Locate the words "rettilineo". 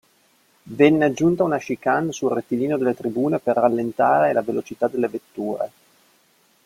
2.31-2.75